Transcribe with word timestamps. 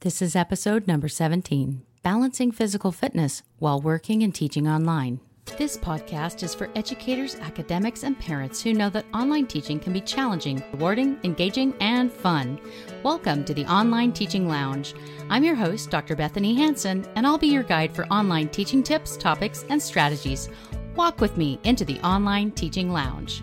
This 0.00 0.22
is 0.22 0.36
episode 0.36 0.86
number 0.86 1.08
17 1.08 1.82
Balancing 2.04 2.52
Physical 2.52 2.92
Fitness 2.92 3.42
While 3.58 3.80
Working 3.80 4.22
and 4.22 4.32
Teaching 4.32 4.68
Online. 4.68 5.18
This 5.58 5.76
podcast 5.76 6.44
is 6.44 6.54
for 6.54 6.70
educators, 6.76 7.34
academics, 7.34 8.04
and 8.04 8.16
parents 8.16 8.62
who 8.62 8.74
know 8.74 8.90
that 8.90 9.06
online 9.12 9.48
teaching 9.48 9.80
can 9.80 9.92
be 9.92 10.00
challenging, 10.00 10.62
rewarding, 10.72 11.18
engaging, 11.24 11.74
and 11.80 12.12
fun. 12.12 12.60
Welcome 13.02 13.44
to 13.46 13.52
the 13.52 13.66
Online 13.66 14.12
Teaching 14.12 14.46
Lounge. 14.46 14.94
I'm 15.30 15.42
your 15.42 15.56
host, 15.56 15.90
Dr. 15.90 16.14
Bethanie 16.14 16.56
Hansen, 16.56 17.04
and 17.16 17.26
I'll 17.26 17.36
be 17.36 17.48
your 17.48 17.64
guide 17.64 17.92
for 17.92 18.06
online 18.06 18.50
teaching 18.50 18.84
tips, 18.84 19.16
topics, 19.16 19.64
and 19.68 19.82
strategies. 19.82 20.48
Walk 20.94 21.20
with 21.20 21.36
me 21.36 21.58
into 21.64 21.84
the 21.84 21.98
Online 22.06 22.52
Teaching 22.52 22.92
Lounge. 22.92 23.42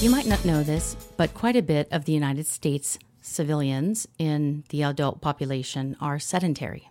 You 0.00 0.08
might 0.08 0.24
not 0.24 0.46
know 0.46 0.62
this, 0.62 0.96
but 1.18 1.34
quite 1.34 1.56
a 1.56 1.62
bit 1.62 1.86
of 1.92 2.06
the 2.06 2.12
United 2.12 2.46
States 2.46 2.98
civilians 3.20 4.08
in 4.16 4.64
the 4.70 4.82
adult 4.82 5.20
population 5.20 5.94
are 6.00 6.18
sedentary. 6.18 6.88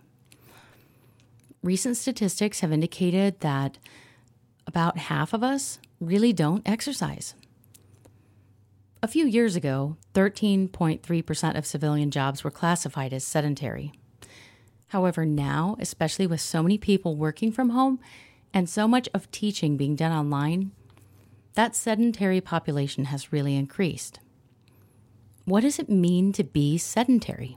Recent 1.60 1.96
statistics 1.96 2.60
have 2.60 2.70
indicated 2.70 3.40
that 3.40 3.78
about 4.64 4.96
half 4.96 5.32
of 5.32 5.42
us 5.42 5.80
really 5.98 6.32
don't 6.32 6.68
exercise. 6.68 7.34
A 9.02 9.08
few 9.08 9.26
years 9.26 9.56
ago, 9.56 9.96
13.3% 10.14 11.58
of 11.58 11.66
civilian 11.66 12.12
jobs 12.12 12.44
were 12.44 12.50
classified 12.52 13.12
as 13.12 13.24
sedentary. 13.24 13.92
However, 14.90 15.26
now, 15.26 15.74
especially 15.80 16.28
with 16.28 16.40
so 16.40 16.62
many 16.62 16.78
people 16.78 17.16
working 17.16 17.50
from 17.50 17.70
home 17.70 17.98
and 18.54 18.70
so 18.70 18.86
much 18.86 19.08
of 19.12 19.28
teaching 19.32 19.76
being 19.76 19.96
done 19.96 20.12
online, 20.12 20.70
that 21.54 21.74
sedentary 21.74 22.40
population 22.40 23.06
has 23.06 23.32
really 23.32 23.56
increased. 23.56 24.20
What 25.44 25.62
does 25.62 25.78
it 25.78 25.88
mean 25.88 26.32
to 26.34 26.44
be 26.44 26.78
sedentary? 26.78 27.56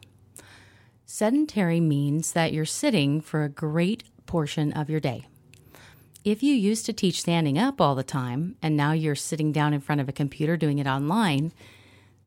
Sedentary 1.06 1.80
means 1.80 2.32
that 2.32 2.54
you're 2.54 2.66
sitting 2.66 3.22
for 3.22 3.44
a 3.44 3.50
great 3.50 4.04
portion 4.26 4.74
of 4.74 4.90
your 4.90 5.00
day. 5.00 5.28
If 6.24 6.42
you 6.42 6.54
used 6.54 6.86
to 6.86 6.94
teach 6.94 7.20
standing 7.20 7.58
up 7.58 7.82
all 7.82 7.96
the 7.96 8.04
time 8.04 8.56
and 8.62 8.78
now 8.78 8.94
you're 8.94 9.14
sitting 9.14 9.52
down 9.52 9.74
in 9.74 9.82
front 9.82 10.02
of 10.02 10.08
a 10.08 10.14
computer 10.14 10.56
doing 10.56 10.80
it 10.80 10.88
online, 10.88 11.52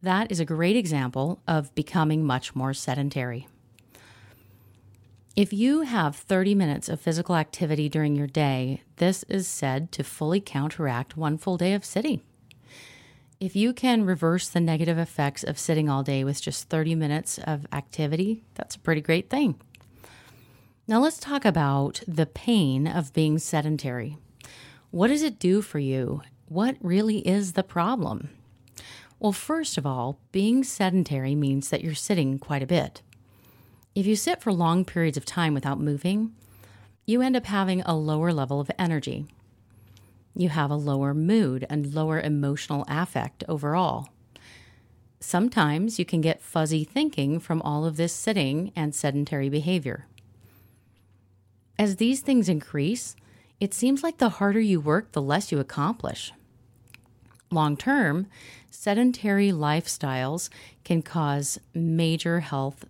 that 0.03 0.31
is 0.31 0.39
a 0.39 0.45
great 0.45 0.77
example 0.77 1.41
of 1.49 1.75
becoming 1.75 2.23
much 2.23 2.55
more 2.55 2.75
sedentary. 2.75 3.49
If 5.37 5.53
you 5.53 5.83
have 5.83 6.17
30 6.17 6.55
minutes 6.55 6.89
of 6.89 6.99
physical 6.99 7.37
activity 7.37 7.91
during 7.91 8.17
your 8.17 8.27
day, 8.27 8.81
this 8.97 9.23
is 9.25 9.47
said 9.47 9.93
to 9.93 10.03
fully 10.03 10.41
counteract 10.41 11.15
one 11.19 11.37
full 11.37 11.59
day 11.59 11.75
of 11.75 11.85
sitting. 11.85 12.23
If 13.39 13.55
you 13.55 13.75
can 13.75 14.07
reverse 14.07 14.49
the 14.49 14.61
negative 14.61 14.97
effects 14.97 15.45
of 15.45 15.59
sitting 15.59 15.91
all 15.91 16.03
day 16.03 16.25
with 16.25 16.41
just 16.41 16.71
30 16.71 16.95
minutes 16.95 17.39
of 17.45 17.67
activity, 17.71 18.45
that's 18.55 18.77
a 18.77 18.79
pretty 18.79 19.03
great 19.03 19.29
thing. 19.29 19.61
Now, 20.89 21.01
let's 21.01 21.19
talk 21.19 21.45
about 21.45 22.01
the 22.09 22.25
pain 22.25 22.87
of 22.87 23.13
being 23.13 23.39
sedentary. 23.39 24.17
What 24.91 25.09
does 25.09 25.23
it 25.23 25.39
do 25.39 25.61
for 25.61 25.79
you? 25.79 26.23
What 26.49 26.79
really 26.81 27.19
is 27.29 27.53
the 27.53 27.63
problem? 27.63 28.31
Well, 29.19 29.33
first 29.33 29.77
of 29.77 29.85
all, 29.85 30.19
being 30.33 30.65
sedentary 30.65 31.35
means 31.35 31.69
that 31.69 31.85
you're 31.85 31.95
sitting 31.95 32.39
quite 32.39 32.63
a 32.63 32.67
bit. 32.67 33.03
If 33.97 34.07
you 34.07 34.15
sit 34.15 34.43
for 34.43 34.53
long 34.53 34.85
periods 34.85 35.17
of 35.17 35.25
time 35.25 35.55
without 35.55 35.81
moving, 35.81 36.35
you 37.07 37.23
end 37.23 37.35
up 37.35 37.47
having 37.47 37.81
a 37.81 37.97
lower 37.97 38.31
level 38.31 38.61
of 38.61 38.71
energy. 38.79 39.25
You 40.35 40.51
have 40.51 40.71
a 40.71 40.77
lower 40.77 41.15
mood 41.15 41.67
and 41.71 41.95
lower 41.95 42.21
emotional 42.21 42.85
affect 42.89 43.43
overall. 43.49 44.11
Sometimes 45.19 45.99
you 45.99 46.05
can 46.05 46.21
get 46.21 46.43
fuzzy 46.43 46.85
thinking 46.85 47.41
from 47.41 47.63
all 47.63 47.87
of 47.87 47.97
this 47.97 48.13
sitting 48.13 48.71
and 48.77 48.95
sedentary 48.95 49.49
behavior. 49.49 50.07
As 51.79 51.97
these 51.97 52.21
things 52.21 52.51
increase, 52.51 53.17
it 53.61 53.73
seems 53.73 54.03
like 54.03 54.19
the 54.19 54.29
harder 54.29 54.61
you 54.61 54.79
work, 54.79 55.13
the 55.13 55.23
less 55.23 55.51
you 55.51 55.59
accomplish. 55.59 56.35
Long 57.51 57.79
term, 57.79 58.27
sedentary 58.71 59.53
lifestyles 59.53 60.51
can 60.85 61.01
cause 61.01 61.59
major 61.73 62.41
health 62.41 62.85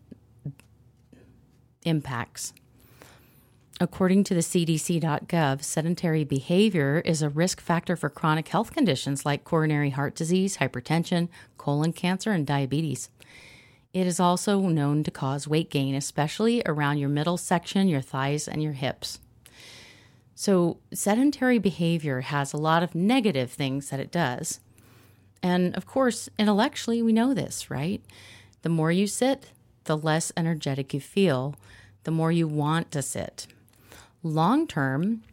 impacts. 1.87 2.53
According 3.79 4.25
to 4.25 4.35
the 4.35 4.41
CDC.gov, 4.41 5.63
sedentary 5.63 6.25
behavior 6.25 7.03
is 7.05 7.21
a 7.21 7.29
risk 7.29 7.61
factor 7.61 7.95
for 7.95 8.09
chronic 8.09 8.49
health 8.49 8.73
conditions 8.73 9.27
like 9.27 9.45
coronary 9.45 9.91
heart 9.91 10.15
disease, 10.15 10.57
hypertension, 10.57 11.29
colon 11.59 11.93
cancer, 11.93 12.33
and 12.33 12.47
diabetes. 12.47 13.11
It 13.93 14.07
is 14.07 14.19
also 14.19 14.61
known 14.61 15.05
to 15.05 15.11
cause 15.11 15.47
weight 15.47 15.71
gain, 15.71 15.95
especially 15.95 16.63
around 16.65 16.99
your 16.99 17.11
middle 17.11 17.37
section, 17.37 17.89
your 17.89 18.01
thighs, 18.01 18.49
and 18.49 18.63
your 18.63 18.73
hips. 18.73 19.21
So, 20.35 20.79
sedentary 20.93 21.59
behavior 21.59 22.21
has 22.23 22.53
a 22.53 22.59
lot 22.59 22.83
of 22.83 22.95
negative 22.95 23.51
things 23.51 23.91
that 23.91 24.01
it 24.01 24.11
does. 24.11 24.61
And 25.43 25.75
of 25.77 25.87
course, 25.87 26.29
intellectually, 26.39 27.03
we 27.03 27.13
know 27.13 27.33
this, 27.35 27.71
right? 27.71 28.03
The 28.63 28.69
more 28.69 28.93
you 28.93 29.07
sit, 29.07 29.51
the 29.85 29.97
less 29.97 30.33
energetic 30.37 30.93
you 30.93 31.01
feel, 31.01 31.55
the 32.07 32.13
more 32.13 32.31
you 32.31 32.47
want 32.47 32.93
to 32.93 33.03
sit. 33.03 33.49
Long 34.23 34.69
term, 34.69 35.25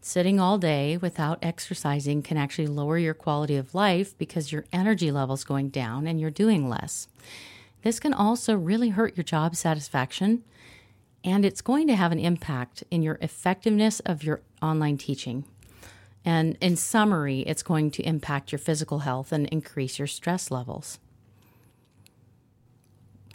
sitting 0.00 0.38
all 0.38 0.58
day 0.58 0.96
without 0.96 1.40
exercising 1.42 2.22
can 2.22 2.36
actually 2.36 2.68
lower 2.68 2.96
your 2.96 3.14
quality 3.14 3.56
of 3.56 3.74
life 3.74 4.16
because 4.16 4.52
your 4.52 4.64
energy 4.72 5.10
level's 5.10 5.42
going 5.42 5.70
down 5.70 6.06
and 6.06 6.20
you're 6.20 6.30
doing 6.30 6.68
less. 6.68 7.08
This 7.82 7.98
can 7.98 8.14
also 8.14 8.54
really 8.54 8.90
hurt 8.90 9.16
your 9.16 9.24
job 9.24 9.56
satisfaction 9.56 10.44
and 11.24 11.44
it's 11.44 11.60
going 11.60 11.88
to 11.88 11.96
have 11.96 12.12
an 12.12 12.20
impact 12.20 12.84
in 12.92 13.02
your 13.02 13.18
effectiveness 13.20 13.98
of 13.98 14.22
your 14.22 14.40
online 14.62 14.98
teaching. 14.98 15.44
And 16.24 16.56
in 16.60 16.76
summary, 16.76 17.40
it's 17.40 17.64
going 17.64 17.90
to 17.90 18.06
impact 18.06 18.52
your 18.52 18.60
physical 18.60 19.00
health 19.00 19.32
and 19.32 19.48
increase 19.48 19.98
your 19.98 20.06
stress 20.06 20.48
levels. 20.52 21.00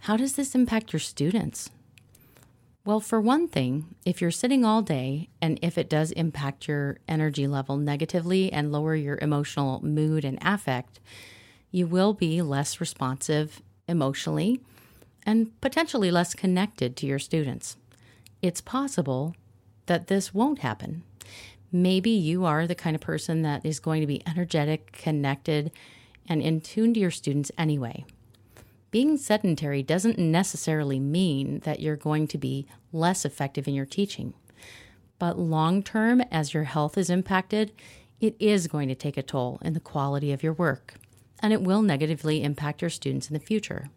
How 0.03 0.15
does 0.15 0.37
this 0.37 0.55
impact 0.55 0.93
your 0.93 1.01
students? 1.01 1.69
Well, 2.85 2.99
for 2.99 3.19
one 3.19 3.47
thing, 3.47 3.95
if 4.05 4.21
you're 4.21 4.29
sitting 4.29 4.63
all 4.63 4.83
day 4.83 5.29
and 5.41 5.57
if 5.63 5.75
it 5.75 5.89
does 5.89 6.11
impact 6.11 6.67
your 6.67 6.99
energy 7.07 7.47
level 7.47 7.77
negatively 7.77 8.53
and 8.53 8.71
lower 8.71 8.93
your 8.93 9.17
emotional 9.23 9.83
mood 9.83 10.23
and 10.23 10.37
affect, 10.43 10.99
you 11.71 11.87
will 11.87 12.13
be 12.13 12.43
less 12.43 12.79
responsive 12.79 13.63
emotionally 13.87 14.61
and 15.25 15.59
potentially 15.61 16.11
less 16.11 16.35
connected 16.35 16.95
to 16.97 17.07
your 17.07 17.17
students. 17.17 17.75
It's 18.43 18.61
possible 18.61 19.33
that 19.87 20.05
this 20.05 20.31
won't 20.31 20.59
happen. 20.59 21.01
Maybe 21.71 22.11
you 22.11 22.45
are 22.45 22.67
the 22.67 22.75
kind 22.75 22.95
of 22.95 23.01
person 23.01 23.41
that 23.41 23.65
is 23.65 23.79
going 23.79 24.01
to 24.01 24.07
be 24.07 24.21
energetic, 24.27 24.91
connected, 24.91 25.71
and 26.29 26.39
in 26.39 26.61
tune 26.61 26.93
to 26.93 26.99
your 26.99 27.09
students 27.09 27.51
anyway 27.57 28.05
being 28.95 29.17
sedentary 29.17 29.83
doesn't 29.83 30.17
necessarily 30.17 31.01
mean 31.01 31.59
that 31.65 31.81
you're 31.81 31.97
going 31.97 32.25
to 32.25 32.37
be 32.37 32.65
less 32.93 33.25
effective 33.25 33.67
in 33.67 33.73
your 33.73 33.85
teaching. 33.85 34.33
But 35.19 35.37
long 35.37 35.83
term, 35.83 36.21
as 36.31 36.53
your 36.53 36.63
health 36.63 36.97
is 36.97 37.09
impacted, 37.09 37.73
it 38.21 38.37
is 38.39 38.67
going 38.67 38.87
to 38.87 38.95
take 38.95 39.17
a 39.17 39.21
toll 39.21 39.59
in 39.61 39.73
the 39.73 39.81
quality 39.81 40.31
of 40.31 40.43
your 40.43 40.53
work, 40.53 40.93
and 41.41 41.51
it 41.51 41.61
will 41.61 41.81
negatively 41.81 42.41
impact 42.41 42.81
your 42.81 42.89
students 42.89 43.27
in 43.27 43.33
the 43.33 43.45
future. 43.45 43.89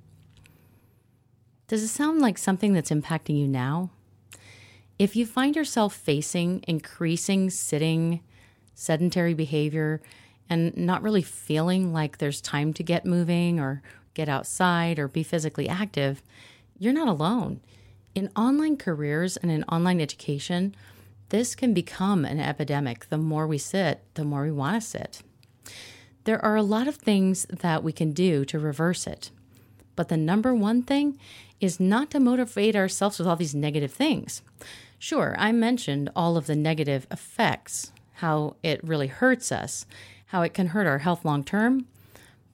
Does 1.69 1.84
it 1.84 1.91
sound 1.91 2.20
like 2.20 2.36
something 2.36 2.72
that's 2.72 2.91
impacting 2.91 3.38
you 3.38 3.47
now? 3.47 3.91
If 4.98 5.15
you 5.15 5.26
find 5.26 5.54
yourself 5.54 5.94
facing 5.94 6.65
increasing 6.66 7.50
sitting, 7.50 8.18
sedentary 8.74 9.34
behavior, 9.34 10.03
and 10.50 10.77
not 10.77 11.03
really 11.03 11.22
feeling 11.22 11.92
like 11.92 12.18
there's 12.18 12.41
time 12.41 12.72
to 12.72 12.83
get 12.83 13.06
moving 13.06 13.60
or 13.60 13.80
get 14.15 14.28
outside, 14.28 14.99
or 14.99 15.09
be 15.09 15.22
physically 15.22 15.69
active, 15.69 16.22
you're 16.78 16.93
not 16.93 17.09
alone. 17.09 17.60
In 18.15 18.31
online 18.37 18.77
careers 18.77 19.37
and 19.37 19.51
in 19.51 19.65
online 19.65 20.01
education, 20.01 20.75
this 21.28 21.55
can 21.55 21.75
become 21.75 22.25
an 22.25 22.41
epidemic. 22.41 23.09
The 23.09 23.19
more 23.19 23.47
we 23.47 23.59
sit, 23.59 24.03
the 24.15 24.25
more 24.25 24.43
we 24.43 24.51
want 24.51 24.81
to 24.81 24.87
sit. 24.87 25.22
There 26.25 26.45
are 26.45 26.57
a 26.57 26.63
lot 26.63 26.89
of 26.89 26.97
things 26.97 27.47
that 27.51 27.83
we 27.83 27.93
can 27.93 28.13
do 28.13 28.45
to 28.47 28.59
reverse 28.59 29.07
it. 29.07 29.31
But 29.97 30.09
the 30.09 30.16
number 30.16 30.55
one 30.55 30.83
thing 30.83 31.19
is 31.60 31.81
not 31.81 32.10
to 32.10 32.21
motivate 32.21 32.77
ourselves 32.77 33.19
with 33.19 33.27
all 33.27 33.37
these 33.37 33.55
negative 33.55 33.93
things. 33.93 34.43
Sure, 34.99 35.34
I 35.39 35.53
mentioned 35.53 36.10
all 36.15 36.37
of 36.37 36.47
the 36.47 36.57
negative 36.57 37.07
effects, 37.10 37.93
how 38.15 38.57
it 38.63 38.83
really 38.83 39.07
hurts 39.07 39.53
us, 39.53 39.87
how 40.27 40.43
it 40.43 40.55
can 40.55 40.69
hurt 40.69 40.87
our 40.87 40.99
health 40.99 41.25
long 41.25 41.45
term, 41.45 41.87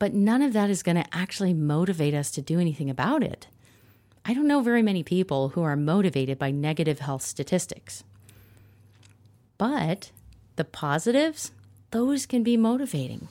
but 0.04 0.12
none 0.12 0.42
of 0.42 0.52
that 0.52 0.68
is 0.68 0.82
going 0.82 1.02
to 1.02 1.16
actually 1.16 1.54
motivate 1.54 2.12
us 2.12 2.30
to 2.30 2.42
do 2.42 2.60
anything 2.60 2.90
about 2.90 3.22
it. 3.22 3.46
I 4.22 4.34
don't 4.34 4.46
know 4.46 4.60
very 4.60 4.82
many 4.82 5.02
people 5.02 5.48
who 5.48 5.62
are 5.62 5.76
motivated 5.76 6.38
by 6.38 6.50
negative 6.50 6.98
health 6.98 7.22
statistics. 7.22 8.04
But 9.56 10.10
the 10.56 10.64
positives, 10.66 11.52
those 11.90 12.26
can 12.26 12.42
be 12.42 12.58
motivating. 12.58 13.28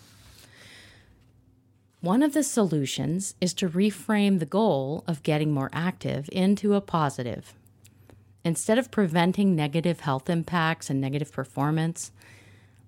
One 2.02 2.24
of 2.24 2.34
the 2.34 2.42
solutions 2.42 3.36
is 3.40 3.54
to 3.54 3.70
reframe 3.70 4.40
the 4.40 4.48
goal 4.48 5.04
of 5.06 5.22
getting 5.22 5.52
more 5.52 5.70
active 5.74 6.28
into 6.31 6.74
a 6.74 6.81
positive. 6.81 7.54
Instead 8.44 8.80
of 8.80 8.90
preventing 8.90 9.56
negative 9.56 10.00
health 10.00 10.28
impacts 10.28 10.90
and 10.90 11.00
negative 11.00 11.31
performance, 11.31 12.12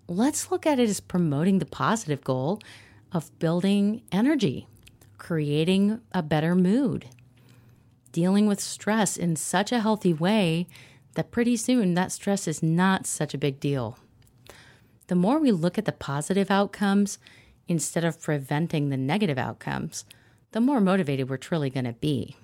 let's 0.07 0.49
look 0.49 0.65
at 0.65 0.79
it 0.79 0.89
as 0.89 0.99
promoting 0.99 1.59
the 1.59 1.67
positive 1.67 2.23
goal 2.23 2.59
of 3.15 3.39
building 3.39 4.01
energy, 4.11 4.67
creating 5.17 6.01
a 6.11 6.21
better 6.21 6.53
mood, 6.53 7.05
dealing 8.11 8.45
with 8.45 8.59
stress 8.59 9.15
in 9.15 9.37
such 9.37 9.71
a 9.71 9.79
healthy 9.79 10.13
way 10.13 10.67
that 11.13 11.31
pretty 11.31 11.55
soon 11.55 11.93
that 11.93 12.11
stress 12.11 12.45
is 12.45 12.61
not 12.61 13.07
such 13.07 13.33
a 13.33 13.37
big 13.37 13.57
deal. 13.61 13.97
The 15.07 15.15
more 15.15 15.39
we 15.39 15.53
look 15.53 15.77
at 15.77 15.85
the 15.85 15.93
positive 15.93 16.51
outcomes, 16.51 17.17
instead 17.69 18.03
of 18.03 18.21
preventing 18.21 18.89
the 18.89 18.97
negative 18.97 19.37
outcomes, 19.37 20.03
the 20.51 20.59
more 20.59 20.81
motivated 20.81 21.29
we're 21.29 21.37
truly 21.37 21.69
going 21.69 21.85
to 21.85 21.93
be. 21.93 22.35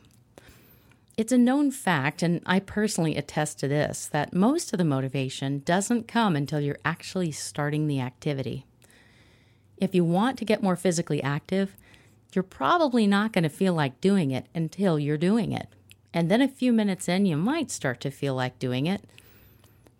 It's 1.17 1.33
a 1.33 1.37
known 1.37 1.71
fact, 1.71 2.23
and 2.23 2.41
I 2.45 2.59
personally 2.59 3.17
attest 3.17 3.59
to 3.59 3.67
this, 3.67 4.07
that 4.07 4.33
most 4.33 4.71
of 4.71 4.77
the 4.77 4.85
motivation 4.85 5.59
doesn't 5.65 6.07
come 6.07 6.37
until 6.37 6.61
you're 6.61 6.79
actually 6.85 7.33
starting 7.33 7.87
the 7.87 7.99
activity. 7.99 8.65
If 9.81 9.95
you 9.95 10.05
want 10.05 10.37
to 10.37 10.45
get 10.45 10.61
more 10.61 10.75
physically 10.75 11.21
active, 11.23 11.75
you're 12.33 12.43
probably 12.43 13.07
not 13.07 13.33
going 13.33 13.43
to 13.43 13.49
feel 13.49 13.73
like 13.73 13.99
doing 13.99 14.29
it 14.29 14.45
until 14.53 14.99
you're 14.99 15.17
doing 15.17 15.51
it. 15.51 15.67
And 16.13 16.29
then 16.29 16.41
a 16.41 16.47
few 16.47 16.71
minutes 16.71 17.09
in, 17.09 17.25
you 17.25 17.35
might 17.35 17.71
start 17.71 17.99
to 18.01 18.11
feel 18.11 18.35
like 18.35 18.59
doing 18.59 18.85
it. 18.85 19.03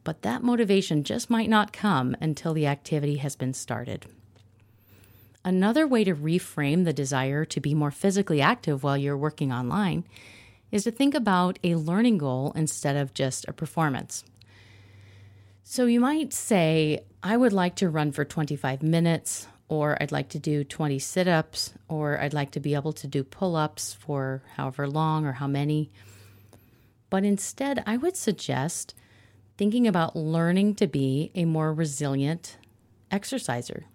But 0.04 0.22
that 0.22 0.44
motivation 0.44 1.04
just 1.04 1.32
might 1.32 1.50
not 1.50 1.74
come 1.74 2.16
until 2.22 2.54
the 2.54 2.68
activity 2.68 3.18
has 3.18 3.36
been 3.36 3.56
started. 3.56 4.06
Another 5.44 5.88
way 5.88 6.04
to 6.04 6.14
reframe 6.14 6.86
the 6.86 6.94
desire 6.94 7.44
to 7.46 7.60
be 7.60 7.74
more 7.74 7.90
physically 7.90 8.40
active 8.40 8.84
while 8.84 8.98
you're 8.98 9.18
working 9.18 9.52
online 9.52 10.04
is 10.72 10.84
to 10.84 10.92
think 10.92 11.16
about 11.16 11.58
a 11.64 11.76
learning 11.76 12.20
goal 12.20 12.54
instead 12.56 12.96
of 12.96 13.16
just 13.16 13.48
a 13.48 13.54
performance. 13.54 14.24
So 15.64 15.86
you 15.86 16.00
might 16.00 16.34
say, 16.34 17.04
I 17.24 17.36
would 17.36 17.54
like 17.54 17.76
to 17.78 17.90
run 17.90 18.12
for 18.12 18.26
25 18.26 18.84
minutes, 18.84 19.48
or 19.72 19.98
I'd 20.02 20.12
like 20.12 20.30
to 20.30 20.40
do 20.40 20.64
20 20.64 21.00
sit 21.00 21.28
ups, 21.28 21.74
or 21.88 22.20
I'd 22.20 22.34
like 22.34 22.52
to 22.52 22.60
be 22.60 22.76
able 22.76 22.94
to 22.94 23.08
do 23.08 23.24
pull 23.24 23.56
ups 23.56 23.94
for 23.94 24.44
however 24.56 24.88
long 24.88 25.26
or 25.26 25.32
how 25.34 25.48
many. 25.48 25.90
But 27.10 27.24
instead, 27.24 27.82
I 27.88 27.98
would 27.98 28.18
suggest 28.18 28.94
thinking 29.58 29.88
about 29.88 30.16
learning 30.16 30.76
to 30.76 30.88
be 30.88 31.32
a 31.36 31.46
more 31.46 31.74
resilient 31.74 32.58
exerciser 33.10 33.86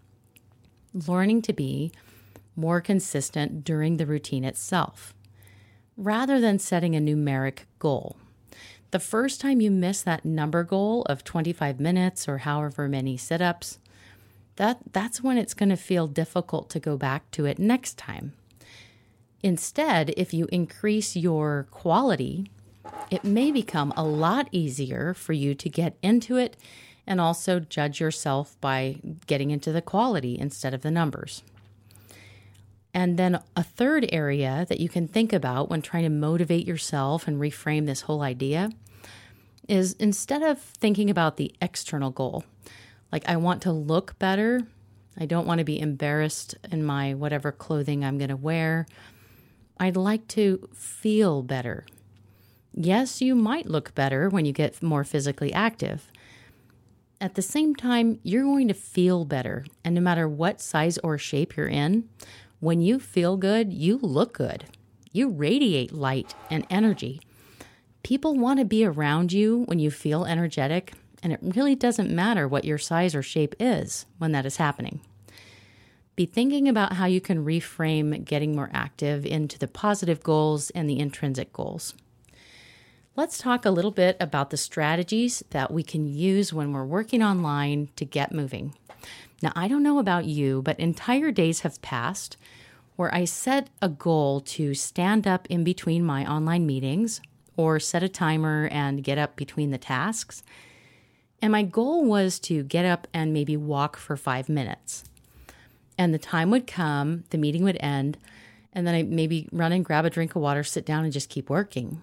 learning 1.07 1.43
to 1.43 1.53
be 1.53 1.93
more 2.55 2.81
consistent 2.81 3.65
during 3.65 3.97
the 3.97 4.07
routine 4.07 4.45
itself, 4.45 5.15
rather 5.97 6.41
than 6.41 6.59
setting 6.59 6.97
a 6.97 7.01
numeric 7.01 7.61
goal. 7.79 8.17
The 8.93 8.99
first 8.99 9.41
time 9.41 9.61
you 9.61 9.71
miss 9.71 10.01
that 10.03 10.25
number 10.25 10.65
goal 10.65 11.03
of 11.03 11.25
25 11.25 11.79
minutes 11.81 12.29
or 12.29 12.39
however 12.39 12.89
many 12.89 13.17
sit 13.17 13.43
ups, 13.43 13.79
that, 14.57 14.79
that's 14.93 15.23
when 15.23 15.39
it's 15.39 15.55
going 15.55 15.69
to 15.69 15.77
feel 15.77 16.07
difficult 16.07 16.71
to 16.71 16.81
go 16.81 16.97
back 16.97 17.31
to 17.33 17.45
it 17.45 17.59
next 17.59 17.97
time. 17.97 18.33
Instead, 19.43 20.13
if 20.17 20.35
you 20.35 20.49
increase 20.51 21.15
your 21.15 21.67
quality, 21.71 22.51
it 23.11 23.25
may 23.25 23.51
become 23.51 23.93
a 23.97 24.05
lot 24.05 24.49
easier 24.51 25.15
for 25.15 25.33
you 25.33 25.55
to 25.55 25.69
get 25.69 25.97
into 26.03 26.37
it 26.37 26.57
and 27.07 27.21
also 27.21 27.61
judge 27.61 28.01
yourself 28.01 28.61
by 28.61 28.97
getting 29.27 29.51
into 29.51 29.73
the 29.73 29.83
quality 29.83 30.39
instead 30.39 30.75
of 30.75 30.83
the 30.83 30.91
numbers. 30.91 31.43
And 32.93 33.19
then 33.19 33.41
a 33.55 33.63
third 33.63 34.09
area 34.11 34.65
that 34.69 34.81
you 34.81 34.89
can 34.89 35.07
think 35.07 35.33
about 35.33 35.69
when 35.69 35.83
trying 35.83 36.05
to 36.05 36.09
motivate 36.09 36.67
yourself 36.67 37.29
and 37.29 37.39
reframe 37.39 37.87
this 37.87 38.03
whole 38.03 38.23
idea 38.23 38.71
is 39.69 39.93
instead 39.95 40.43
of 40.43 40.59
thinking 40.59 41.11
about 41.11 41.37
the 41.37 41.55
external 41.61 42.11
goal, 42.11 42.45
like 43.13 43.29
I 43.29 43.37
want 43.37 43.63
to 43.63 43.73
look 43.73 44.19
better, 44.19 44.63
I 45.19 45.27
don't 45.27 45.47
want 45.47 45.59
to 45.59 45.65
be 45.65 45.81
embarrassed 45.81 46.57
in 46.71 46.85
my 46.85 47.15
whatever 47.15 47.53
clothing 47.53 48.05
I'm 48.05 48.19
going 48.19 48.31
to 48.31 48.37
wear. 48.37 48.87
I'd 49.79 49.97
like 49.97 50.29
to 50.29 50.69
feel 50.75 51.43
better. 51.43 51.87
Yes, 52.75 53.23
you 53.23 53.35
might 53.35 53.67
look 53.67 53.95
better 53.95 54.29
when 54.29 54.45
you 54.45 54.53
get 54.53 54.83
more 54.83 55.05
physically 55.05 55.53
active, 55.53 56.11
at 57.21 57.35
the 57.35 57.43
same 57.43 57.75
time, 57.75 58.21
you're 58.23 58.45
going 58.45 58.69
to 58.69 58.75
feel 58.75 59.25
better. 59.25 59.65
And 59.85 59.95
no 59.95 60.01
matter 60.01 60.29
what 60.29 60.61
size 60.61 60.99
or 60.99 61.17
shape 61.17 61.57
you're 61.57 61.67
in, 61.67 62.09
when 62.61 62.81
you 62.81 62.99
feel 62.99 63.37
good, 63.37 63.73
you 63.73 63.99
look 63.99 64.35
good. 64.35 64.65
You 65.13 65.31
radiate 65.31 65.93
light 65.93 66.35
and 66.51 66.67
energy. 66.69 67.21
People 68.03 68.37
want 68.37 68.59
to 68.59 68.65
be 68.65 68.85
around 68.85 69.33
you 69.33 69.65
when 69.65 69.79
you 69.79 69.91
feel 69.91 70.27
energetic, 70.27 70.93
and 71.27 71.33
it 71.33 71.57
really 71.57 71.75
doesn't 71.75 72.09
matter 72.09 72.47
what 72.47 72.65
your 72.65 72.79
size 72.79 73.13
or 73.13 73.21
shape 73.21 73.57
is 73.59 74.07
when 74.19 74.31
that 74.31 74.47
is 74.47 74.59
happening. 74.59 75.01
Be 76.15 76.25
thinking 76.25 76.69
about 76.69 76.93
how 76.93 77.07
you 77.07 77.21
can 77.21 77.45
reframe 77.45 78.25
getting 78.25 78.55
more 78.55 78.71
active 78.73 79.27
into 79.27 79.59
the 79.59 79.67
positive 79.67 80.23
goals 80.23 80.71
and 80.71 80.89
the 80.89 81.01
intrinsic 81.01 81.53
goals. 81.53 81.95
Let's 83.17 83.39
talk 83.39 83.65
a 83.65 83.73
little 83.73 83.91
bit 83.91 84.17
about 84.21 84.51
the 84.51 84.57
strategies 84.57 85.43
that 85.51 85.73
we 85.73 85.83
can 85.83 86.07
use 86.07 86.53
when 86.53 86.73
we're 86.73 86.85
working 86.85 87.25
online 87.25 87.89
to 87.97 88.05
get 88.05 88.33
moving. 88.33 88.77
Now, 89.43 89.51
I 89.57 89.67
don't 89.67 89.83
know 89.83 89.99
about 89.99 90.27
you, 90.27 90.63
but 90.63 90.79
entire 90.79 91.33
days 91.33 91.63
have 91.63 91.83
passed 91.83 92.37
where 92.95 93.13
I 93.13 93.25
set 93.25 93.69
a 93.83 93.89
goal 93.89 94.43
to 94.43 94.75
stand 94.75 95.27
up 95.27 95.49
in 95.51 95.65
between 95.65 96.05
my 96.05 96.25
online 96.25 96.67
meetings 96.67 97.21
or 97.57 97.81
set 97.81 98.05
a 98.05 98.09
timer 98.09 98.69
and 98.71 99.03
get 99.03 99.19
up 99.19 99.35
between 99.35 99.73
the 99.73 99.77
tasks. 99.77 100.45
And 101.43 101.53
my 101.53 101.63
goal 101.63 102.05
was 102.05 102.39
to 102.41 102.63
get 102.63 102.85
up 102.85 103.07
and 103.13 103.33
maybe 103.33 103.57
walk 103.57 103.97
for 103.97 104.17
five 104.17 104.49
minutes. 104.49 105.05
And 105.99 106.13
the 106.13 106.19
time 106.19 106.51
would 106.51 106.67
come, 106.67 107.25
the 107.31 107.39
meeting 107.39 107.65
would 107.65 107.79
end, 107.81 108.19
and 108.73 108.87
then 108.87 108.95
I 108.95 109.03
maybe 109.03 109.49
run 109.53 109.73
and 109.73 109.85
grab 109.85 110.05
a 110.05 110.11
drink 110.11 110.35
of 110.35 110.43
water, 110.43 110.63
sit 110.63 110.85
down, 110.85 111.05
and 111.05 111.13
just 111.13 111.31
keep 111.31 111.49
working 111.49 112.03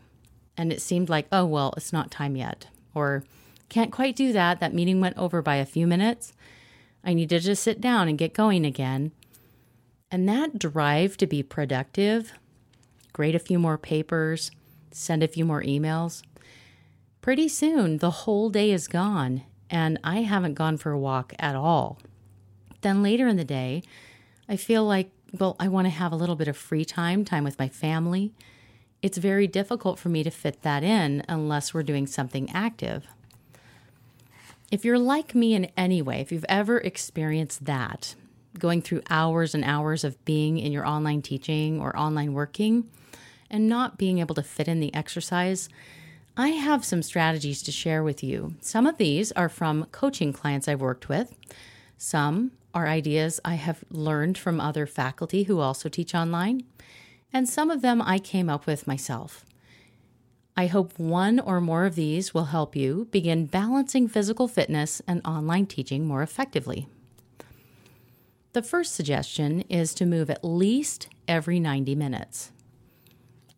and 0.58 0.72
it 0.72 0.82
seemed 0.82 1.10
like, 1.10 1.28
oh, 1.32 1.46
well, 1.46 1.74
it's 1.76 1.94
not 1.94 2.12
time 2.12 2.36
yet. 2.36 2.68
Or 2.94 3.24
can't 3.70 3.92
quite 3.92 4.16
do 4.16 4.34
that. 4.34 4.60
That 4.60 4.74
meeting 4.74 5.02
went 5.02 5.18
over 5.18 5.42
by 5.42 5.56
a 5.56 5.66
few 5.66 5.88
minutes. 5.88 6.34
I 7.04 7.14
need 7.14 7.30
to 7.30 7.40
just 7.40 7.64
sit 7.64 7.82
down 7.82 8.08
and 8.08 8.18
get 8.18 8.34
going 8.34 8.66
again. 8.66 9.12
And 10.12 10.30
that 10.30 10.60
drive 10.60 11.18
to 11.18 11.28
be 11.28 11.42
productive, 11.42 12.34
grade 13.14 13.36
a 13.36 13.40
few 13.40 13.58
more 13.58 13.80
papers, 13.80 14.52
send 14.92 15.24
a 15.24 15.28
few 15.28 15.44
more 15.44 15.64
emails, 15.64 16.22
pretty 17.24 17.48
soon 17.48 18.00
the 18.00 18.12
whole 18.12 18.50
day 18.50 18.70
is 18.70 18.90
gone 18.90 19.42
and 19.70 19.98
I 20.04 20.24
haven't 20.24 20.56
gone 20.56 20.76
for 20.76 20.92
a 20.92 21.00
walk 21.00 21.34
at 21.40 21.56
all. 21.56 21.98
Then 22.82 23.02
later 23.02 23.30
in 23.30 23.38
the 23.38 23.46
day, 23.46 23.82
I 24.50 24.58
feel 24.58 24.84
like, 24.84 25.10
well, 25.32 25.56
I 25.58 25.70
want 25.70 25.86
to 25.86 25.90
have 25.90 26.12
a 26.12 26.18
little 26.18 26.36
bit 26.36 26.50
of 26.50 26.58
free 26.58 26.84
time, 26.84 27.24
time 27.24 27.46
with 27.46 27.58
my 27.58 27.70
family, 27.70 28.34
it's 29.02 29.18
very 29.18 29.48
difficult 29.48 30.00
for 30.00 30.10
me 30.10 30.22
to 30.24 30.30
fit 30.30 30.64
that 30.64 30.84
in 30.84 31.24
unless 31.30 31.74
we're 31.74 31.82
doing 31.82 32.08
something 32.08 32.52
active. 32.52 33.08
If 34.70 34.84
you're 34.84 35.00
like 35.00 35.34
me 35.34 35.54
in 35.54 35.72
any 35.78 36.02
way, 36.02 36.20
if 36.20 36.30
you've 36.30 36.46
ever 36.50 36.78
experienced 36.80 37.64
that, 37.64 38.16
going 38.60 38.82
through 38.82 39.02
hours 39.10 39.56
and 39.56 39.64
hours 39.64 40.04
of 40.04 40.24
being 40.26 40.60
in 40.60 40.74
your 40.74 40.86
online 40.86 41.22
teaching 41.22 41.80
or 41.80 41.98
online 41.98 42.34
working 42.34 42.90
and 43.50 43.70
not 43.70 43.98
being 43.98 44.20
able 44.20 44.36
to 44.36 44.44
fit 44.44 44.68
in 44.68 44.82
the 44.82 44.94
exercise, 44.94 45.70
I 46.36 46.50
have 46.50 46.84
some 46.84 47.04
strategies 47.04 47.62
to 47.62 47.72
share 47.72 48.02
with 48.02 48.24
you. 48.24 48.56
Some 48.60 48.88
of 48.88 48.98
these 48.98 49.32
are 49.34 49.50
from 49.50 49.86
coaching 49.92 50.34
clients 50.34 50.68
I've 50.68 50.82
worked 50.82 51.08
with. 51.08 51.36
Some 51.96 52.54
are 52.74 52.88
ideas 52.88 53.40
I 53.46 53.54
have 53.54 53.84
learned 53.92 54.40
from 54.40 54.60
other 54.60 54.88
faculty 54.88 55.44
who 55.44 55.60
also 55.60 55.90
teach 55.90 56.16
online 56.16 56.64
and 57.32 57.48
some 57.48 57.70
of 57.70 57.82
them 57.82 58.02
I 58.02 58.18
came 58.18 58.50
up 58.50 58.66
with 58.66 58.88
myself. 58.88 59.46
I 60.58 60.66
hope 60.66 60.98
one 60.98 61.40
or 61.40 61.62
more 61.62 61.86
of 61.86 61.96
these 61.96 62.34
will 62.34 62.46
help 62.46 62.76
you 62.76 63.08
begin 63.12 63.46
balancing 63.46 64.08
physical 64.08 64.48
fitness 64.48 65.04
and 65.08 65.22
online 65.26 65.68
teaching 65.68 66.08
more 66.08 66.24
effectively. 66.24 66.88
The 68.54 68.64
first 68.64 68.96
suggestion 68.96 69.62
is 69.62 69.94
to 69.96 70.06
move 70.06 70.32
at 70.32 70.44
least 70.44 71.08
every 71.28 71.60
90 71.60 71.94
minutes. 71.94 72.52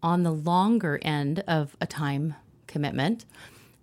On 0.04 0.24
the 0.24 0.32
longer 0.32 1.00
end 1.02 1.40
of 1.48 1.76
a 1.80 1.88
time 1.88 2.36
commitment, 2.76 3.24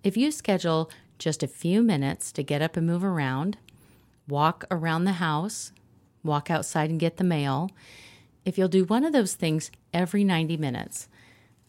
if 0.03 0.15
you 0.15 0.29
schedule 0.29 0.91
just 1.17 1.41
a 1.41 1.47
few 1.47 1.81
minutes 1.81 2.31
to 2.31 2.43
get 2.43 2.61
up 2.61 2.77
and 2.77 2.85
move 2.85 3.03
around, 3.03 3.57
walk 4.27 4.65
around 4.69 5.05
the 5.05 5.13
house, 5.13 5.71
walk 6.23 6.51
outside 6.51 6.91
and 6.91 6.99
get 6.99 7.17
the 7.17 7.23
mail, 7.23 7.71
if 8.45 8.55
you'll 8.55 8.67
do 8.67 8.85
one 8.85 9.03
of 9.03 9.11
those 9.11 9.33
things 9.33 9.71
every 9.95 10.23
90 10.23 10.57
minutes, 10.57 11.07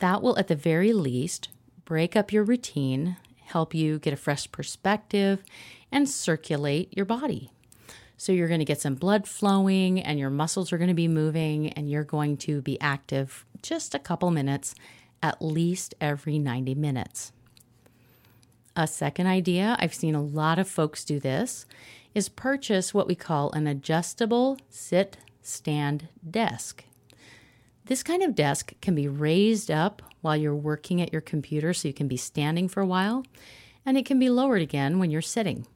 that 0.00 0.20
will 0.20 0.38
at 0.38 0.48
the 0.48 0.54
very 0.54 0.92
least 0.92 1.48
break 1.86 2.14
up 2.14 2.30
your 2.30 2.44
routine, 2.44 3.16
help 3.46 3.72
you 3.72 3.98
get 3.98 4.12
a 4.12 4.18
fresh 4.18 4.52
perspective, 4.52 5.42
and 5.90 6.06
circulate 6.06 6.94
your 6.94 7.06
body. 7.06 7.50
So 8.18 8.32
you're 8.32 8.48
going 8.48 8.60
to 8.60 8.66
get 8.66 8.82
some 8.82 8.96
blood 8.96 9.26
flowing 9.26 9.98
and 9.98 10.18
your 10.18 10.28
muscles 10.28 10.74
are 10.74 10.78
going 10.78 10.88
to 10.88 10.94
be 10.94 11.08
moving 11.08 11.70
and 11.70 11.88
you're 11.88 12.04
going 12.04 12.36
to 12.38 12.60
be 12.60 12.78
active 12.82 13.46
just 13.62 13.94
a 13.94 13.98
couple 13.98 14.30
minutes 14.30 14.74
at 15.24 15.40
least 15.40 15.94
every 16.02 16.38
90 16.38 16.74
minutes. 16.74 17.32
A 18.76 18.86
second 18.86 19.26
idea, 19.26 19.74
I've 19.78 19.94
seen 19.94 20.14
a 20.14 20.20
lot 20.20 20.58
of 20.58 20.68
folks 20.68 21.02
do 21.02 21.18
this, 21.18 21.64
is 22.14 22.28
purchase 22.28 22.92
what 22.92 23.06
we 23.06 23.14
call 23.14 23.50
an 23.52 23.66
adjustable 23.66 24.58
sit 24.68 25.16
stand 25.40 26.08
desk. 26.30 26.84
This 27.86 28.02
kind 28.02 28.22
of 28.22 28.34
desk 28.34 28.74
can 28.82 28.94
be 28.94 29.08
raised 29.08 29.70
up 29.70 30.02
while 30.20 30.36
you're 30.36 30.54
working 30.54 31.00
at 31.00 31.10
your 31.10 31.22
computer 31.22 31.72
so 31.72 31.88
you 31.88 31.94
can 31.94 32.08
be 32.08 32.18
standing 32.18 32.68
for 32.68 32.82
a 32.82 32.86
while, 32.86 33.24
and 33.86 33.96
it 33.96 34.04
can 34.04 34.18
be 34.18 34.28
lowered 34.28 34.60
again 34.60 34.98
when 34.98 35.10
you're 35.10 35.22
sitting. 35.22 35.66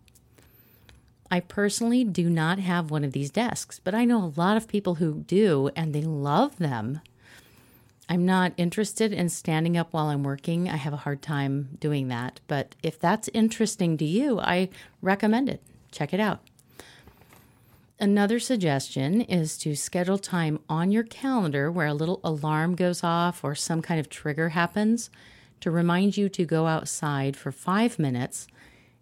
I 1.31 1.41
personally 1.41 2.05
do 2.05 2.29
not 2.29 2.59
have 2.59 2.91
one 2.91 3.03
of 3.03 3.13
these 3.13 3.31
desks, 3.31 3.81
but 3.83 3.95
I 3.95 4.05
know 4.05 4.23
a 4.23 4.39
lot 4.39 4.59
of 4.59 4.69
people 4.69 4.97
who 4.97 5.25
do 5.27 5.71
and 5.75 5.95
they 5.95 6.03
love 6.03 6.59
them. 6.59 7.01
I'm 8.09 8.25
not 8.25 8.55
interested 8.57 9.13
in 9.13 9.29
standing 9.29 9.77
up 9.77 9.93
while 9.93 10.07
I'm 10.07 10.23
working. 10.23 10.69
I 10.69 10.77
have 10.77 10.95
a 10.95 10.99
hard 10.99 11.21
time 11.21 11.77
doing 11.79 12.09
that. 12.09 12.41
But 12.47 12.75
if 12.83 12.99
that's 12.99 13.29
interesting 13.35 13.99
to 13.99 14.05
you, 14.05 14.41
I 14.41 14.71
recommend 15.03 15.49
it. 15.49 15.63
Check 15.93 16.15
it 16.15 16.21
out. 16.21 16.41
Another 18.01 18.39
suggestion 18.39 19.23
is 19.23 19.59
to 19.59 19.75
schedule 19.75 20.19
time 20.19 20.61
on 20.69 20.93
your 20.93 21.03
calendar 21.03 21.71
where 21.71 21.89
a 21.89 21.95
little 21.95 22.21
alarm 22.23 22.77
goes 22.77 23.03
off 23.03 23.43
or 23.43 23.55
some 23.55 23.83
kind 23.83 23.99
of 23.99 24.09
trigger 24.09 24.51
happens 24.51 25.11
to 25.61 25.71
remind 25.71 26.17
you 26.17 26.29
to 26.29 26.45
go 26.45 26.67
outside 26.67 27.37
for 27.37 27.51
five 27.51 27.99
minutes 27.99 28.47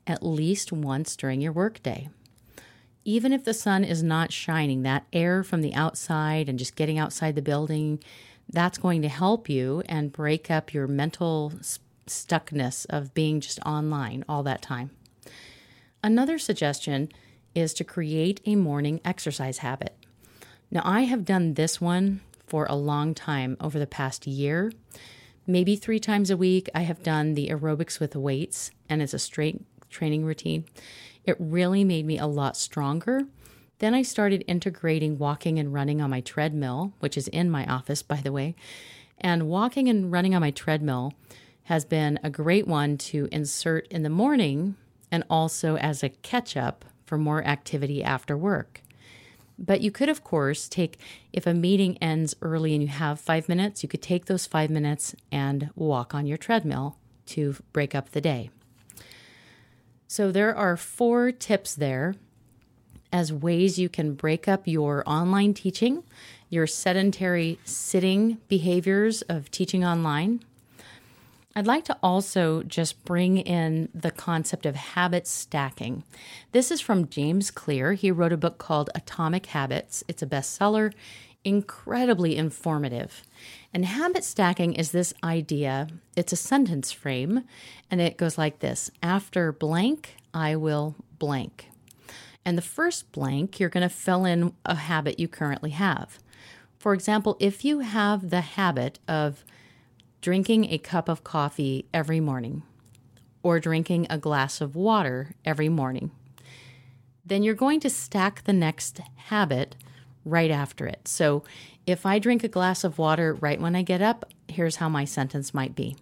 at 0.06 0.24
least 0.24 0.72
once 0.72 1.14
during 1.14 1.40
your 1.40 1.52
workday. 1.52 2.08
Even 3.04 3.32
if 3.32 3.44
the 3.44 3.54
sun 3.54 3.84
is 3.84 4.02
not 4.02 4.32
shining, 4.32 4.82
that 4.82 5.06
air 5.12 5.44
from 5.44 5.60
the 5.60 5.74
outside 5.74 6.48
and 6.48 6.58
just 6.58 6.74
getting 6.74 6.98
outside 6.98 7.34
the 7.34 7.42
building, 7.42 8.02
that's 8.48 8.78
going 8.78 9.02
to 9.02 9.08
help 9.08 9.48
you 9.48 9.82
and 9.86 10.12
break 10.12 10.50
up 10.50 10.72
your 10.72 10.86
mental 10.86 11.52
stuckness 12.06 12.86
of 12.88 13.14
being 13.14 13.40
just 13.40 13.58
online 13.60 14.24
all 14.28 14.42
that 14.44 14.62
time. 14.62 14.90
Another 16.02 16.38
suggestion 16.38 17.08
is 17.54 17.74
to 17.74 17.84
create 17.84 18.40
a 18.46 18.54
morning 18.54 19.00
exercise 19.04 19.58
habit. 19.58 19.96
Now, 20.70 20.82
I 20.84 21.02
have 21.02 21.24
done 21.24 21.54
this 21.54 21.80
one 21.80 22.20
for 22.46 22.66
a 22.66 22.76
long 22.76 23.14
time 23.14 23.56
over 23.60 23.78
the 23.78 23.86
past 23.86 24.26
year. 24.26 24.72
Maybe 25.46 25.76
three 25.76 26.00
times 26.00 26.30
a 26.30 26.36
week, 26.36 26.68
I 26.74 26.82
have 26.82 27.02
done 27.02 27.34
the 27.34 27.48
aerobics 27.48 27.98
with 27.98 28.14
weights, 28.16 28.70
and 28.88 29.00
it's 29.00 29.14
a 29.14 29.18
straight 29.18 29.64
training 29.90 30.24
routine. 30.24 30.64
It 31.24 31.36
really 31.40 31.82
made 31.84 32.04
me 32.04 32.18
a 32.18 32.26
lot 32.26 32.56
stronger. 32.56 33.26
Then 33.78 33.94
I 33.94 34.02
started 34.02 34.44
integrating 34.46 35.18
walking 35.18 35.58
and 35.58 35.72
running 35.72 36.00
on 36.00 36.10
my 36.10 36.20
treadmill, 36.20 36.94
which 37.00 37.16
is 37.16 37.28
in 37.28 37.50
my 37.50 37.66
office, 37.66 38.02
by 38.02 38.16
the 38.16 38.32
way. 38.32 38.54
And 39.18 39.48
walking 39.48 39.88
and 39.88 40.10
running 40.10 40.34
on 40.34 40.40
my 40.40 40.50
treadmill 40.50 41.12
has 41.64 41.84
been 41.84 42.18
a 42.22 42.30
great 42.30 42.66
one 42.66 42.96
to 42.96 43.28
insert 43.32 43.86
in 43.88 44.02
the 44.02 44.08
morning 44.08 44.76
and 45.10 45.24
also 45.28 45.76
as 45.76 46.02
a 46.02 46.08
catch 46.08 46.56
up 46.56 46.84
for 47.04 47.18
more 47.18 47.44
activity 47.44 48.02
after 48.02 48.36
work. 48.36 48.82
But 49.58 49.80
you 49.80 49.90
could, 49.90 50.08
of 50.08 50.22
course, 50.22 50.68
take, 50.68 50.98
if 51.32 51.46
a 51.46 51.54
meeting 51.54 51.96
ends 51.98 52.34
early 52.42 52.74
and 52.74 52.82
you 52.82 52.88
have 52.88 53.20
five 53.20 53.48
minutes, 53.48 53.82
you 53.82 53.88
could 53.88 54.02
take 54.02 54.26
those 54.26 54.46
five 54.46 54.70
minutes 54.70 55.14
and 55.32 55.70
walk 55.74 56.14
on 56.14 56.26
your 56.26 56.36
treadmill 56.36 56.98
to 57.26 57.56
break 57.72 57.94
up 57.94 58.10
the 58.10 58.20
day. 58.20 58.50
So 60.06 60.30
there 60.30 60.54
are 60.54 60.76
four 60.76 61.32
tips 61.32 61.74
there 61.74 62.14
as 63.12 63.32
ways 63.32 63.78
you 63.78 63.88
can 63.88 64.14
break 64.14 64.48
up 64.48 64.66
your 64.66 65.02
online 65.06 65.54
teaching, 65.54 66.02
your 66.48 66.66
sedentary 66.66 67.58
sitting 67.64 68.38
behaviors 68.48 69.22
of 69.22 69.50
teaching 69.50 69.84
online, 69.84 70.40
I'd 71.54 71.66
like 71.66 71.86
to 71.86 71.96
also 72.02 72.62
just 72.62 73.02
bring 73.06 73.38
in 73.38 73.88
the 73.94 74.10
concept 74.10 74.66
of 74.66 74.76
habit 74.76 75.26
stacking. 75.26 76.04
This 76.52 76.70
is 76.70 76.82
from 76.82 77.08
James 77.08 77.50
Clear. 77.50 77.94
He 77.94 78.10
wrote 78.10 78.34
a 78.34 78.36
book 78.36 78.58
called 78.58 78.90
Atomic 78.94 79.46
Habits. 79.46 80.04
It's 80.06 80.22
a 80.22 80.26
bestseller, 80.26 80.92
incredibly 81.44 82.36
informative. 82.36 83.22
And 83.72 83.86
habit 83.86 84.22
stacking 84.22 84.74
is 84.74 84.90
this 84.90 85.14
idea 85.24 85.88
it's 86.14 86.34
a 86.34 86.36
sentence 86.36 86.92
frame, 86.92 87.44
and 87.90 88.02
it 88.02 88.18
goes 88.18 88.36
like 88.36 88.58
this 88.58 88.90
After 89.02 89.50
blank, 89.50 90.16
I 90.34 90.56
will 90.56 90.94
blank. 91.18 91.70
And 92.46 92.56
the 92.56 92.62
first 92.62 93.10
blank, 93.10 93.58
you're 93.58 93.68
going 93.68 93.86
to 93.86 93.94
fill 93.94 94.24
in 94.24 94.52
a 94.64 94.76
habit 94.76 95.18
you 95.18 95.26
currently 95.26 95.70
have. 95.70 96.20
For 96.78 96.94
example, 96.94 97.36
if 97.40 97.64
you 97.64 97.80
have 97.80 98.30
the 98.30 98.40
habit 98.40 99.00
of 99.08 99.44
drinking 100.20 100.66
a 100.70 100.78
cup 100.78 101.08
of 101.08 101.24
coffee 101.24 101.86
every 101.92 102.20
morning 102.20 102.62
or 103.42 103.58
drinking 103.58 104.06
a 104.08 104.16
glass 104.16 104.60
of 104.60 104.76
water 104.76 105.34
every 105.44 105.68
morning, 105.68 106.12
then 107.24 107.42
you're 107.42 107.54
going 107.54 107.80
to 107.80 107.90
stack 107.90 108.44
the 108.44 108.52
next 108.52 109.00
habit 109.16 109.74
right 110.24 110.50
after 110.52 110.86
it. 110.86 111.08
So 111.08 111.42
if 111.84 112.06
I 112.06 112.20
drink 112.20 112.44
a 112.44 112.48
glass 112.48 112.84
of 112.84 112.96
water 112.96 113.34
right 113.34 113.60
when 113.60 113.74
I 113.74 113.82
get 113.82 114.00
up, 114.00 114.32
here's 114.46 114.76
how 114.76 114.88
my 114.88 115.04
sentence 115.04 115.52
might 115.52 115.74
be. 115.74 115.96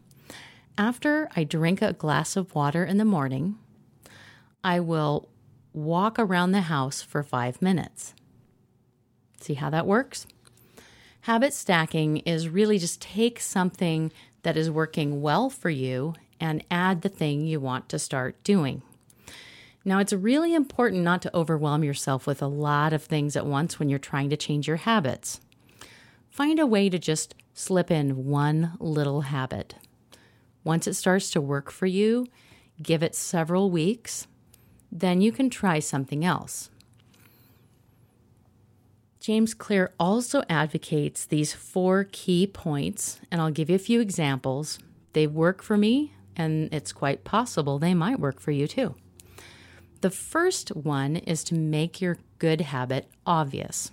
After 0.76 1.30
I 1.34 1.44
drink 1.44 1.80
a 1.80 1.94
glass 1.94 2.36
of 2.36 2.54
water 2.54 2.84
in 2.84 2.98
the 2.98 3.04
morning, 3.06 3.56
I 4.62 4.80
will 4.80 5.28
walk 5.74 6.18
around 6.18 6.52
the 6.52 6.62
house 6.62 7.02
for 7.02 7.22
five 7.22 7.60
minutes. 7.60 8.14
See 9.40 9.54
how 9.54 9.68
that 9.70 9.86
works? 9.86 10.26
Habit 11.22 11.52
stacking 11.52 12.18
is 12.18 12.48
really 12.48 12.78
just 12.78 13.02
take 13.02 13.40
something 13.40 14.12
that 14.42 14.56
is 14.56 14.70
working 14.70 15.20
well 15.20 15.50
for 15.50 15.70
you 15.70 16.14
and 16.38 16.64
add 16.70 17.02
the 17.02 17.08
thing 17.08 17.46
you 17.46 17.60
want 17.60 17.88
to 17.88 17.98
start 17.98 18.42
doing. 18.44 18.82
Now, 19.84 19.98
it's 19.98 20.12
really 20.12 20.54
important 20.54 21.02
not 21.02 21.20
to 21.22 21.36
overwhelm 21.36 21.84
yourself 21.84 22.26
with 22.26 22.40
a 22.40 22.46
lot 22.46 22.92
of 22.92 23.02
things 23.02 23.36
at 23.36 23.46
once 23.46 23.78
when 23.78 23.88
you're 23.88 23.98
trying 23.98 24.30
to 24.30 24.36
change 24.36 24.66
your 24.66 24.78
habits. 24.78 25.40
Find 26.30 26.58
a 26.58 26.66
way 26.66 26.88
to 26.88 26.98
just 26.98 27.34
slip 27.52 27.90
in 27.90 28.24
one 28.26 28.72
little 28.78 29.22
habit. 29.22 29.74
Once 30.62 30.86
it 30.86 30.94
starts 30.94 31.30
to 31.30 31.40
work 31.40 31.70
for 31.70 31.86
you, 31.86 32.26
give 32.82 33.02
it 33.02 33.14
several 33.14 33.70
weeks, 33.70 34.26
then 34.94 35.20
you 35.20 35.32
can 35.32 35.50
try 35.50 35.80
something 35.80 36.24
else. 36.24 36.70
James 39.20 39.54
Clear 39.54 39.92
also 39.98 40.42
advocates 40.48 41.26
these 41.26 41.52
four 41.52 42.06
key 42.12 42.46
points, 42.46 43.18
and 43.30 43.40
I'll 43.40 43.50
give 43.50 43.68
you 43.68 43.76
a 43.76 43.78
few 43.80 44.00
examples. 44.00 44.78
They 45.14 45.26
work 45.26 45.62
for 45.62 45.76
me, 45.76 46.12
and 46.36 46.72
it's 46.72 46.92
quite 46.92 47.24
possible 47.24 47.78
they 47.78 47.94
might 47.94 48.20
work 48.20 48.38
for 48.38 48.50
you 48.52 48.68
too. 48.68 48.94
The 50.02 50.10
first 50.10 50.68
one 50.76 51.16
is 51.16 51.42
to 51.44 51.54
make 51.54 52.00
your 52.00 52.18
good 52.38 52.60
habit 52.60 53.08
obvious. 53.26 53.90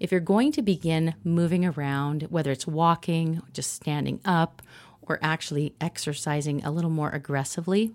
If 0.00 0.10
you're 0.10 0.20
going 0.20 0.50
to 0.52 0.62
begin 0.62 1.14
moving 1.22 1.64
around, 1.64 2.22
whether 2.30 2.50
it's 2.50 2.66
walking, 2.66 3.42
just 3.52 3.72
standing 3.74 4.20
up, 4.24 4.62
or 5.02 5.18
actually 5.22 5.74
exercising 5.80 6.64
a 6.64 6.70
little 6.70 6.90
more 6.90 7.10
aggressively, 7.10 7.92